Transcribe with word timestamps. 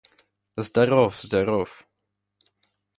Здоров, 0.57 1.21
здоров.... 1.21 1.87